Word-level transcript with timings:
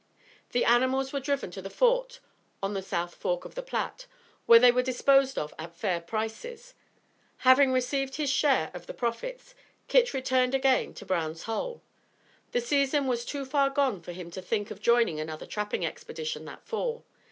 The 0.51 0.65
animals 0.65 1.13
were 1.13 1.19
driven 1.19 1.51
to 1.51 1.61
the 1.61 1.69
Fort 1.69 2.21
on 2.63 2.73
the 2.73 2.81
South 2.81 3.13
Fork 3.13 3.45
of 3.45 3.53
the 3.53 3.61
Platte, 3.61 4.07
where 4.47 4.57
they 4.57 4.71
were 4.71 4.81
disposed 4.81 5.37
of 5.37 5.53
at 5.59 5.75
fair 5.75 6.01
prices. 6.01 6.73
Having 7.45 7.71
received 7.71 8.15
his 8.15 8.31
share 8.31 8.71
of 8.73 8.87
the 8.87 8.95
profits, 8.95 9.53
Kit 9.87 10.11
returned 10.15 10.55
again 10.55 10.95
to 10.95 11.05
Brown's 11.05 11.43
Hole. 11.43 11.83
The 12.51 12.61
season 12.61 13.05
was 13.05 13.23
too 13.23 13.45
far 13.45 13.69
gone 13.69 14.01
for 14.01 14.11
him 14.11 14.31
to 14.31 14.41
think 14.41 14.71
of 14.71 14.81
joining 14.81 15.19
another 15.19 15.45
trapping 15.45 15.85
expedition 15.85 16.45
that 16.45 16.65
fall. 16.65 17.05